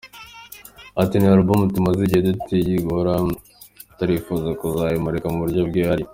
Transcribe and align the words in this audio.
Ati 1.01 1.15
“Ni 1.17 1.27
album 1.35 1.61
tumaze 1.75 1.99
igihe 2.03 2.21
dutegura, 2.29 3.13
turifuza 3.97 4.47
kuzayimurika 4.59 5.27
mu 5.31 5.39
buryo 5.43 5.61
bwihariye. 5.69 6.09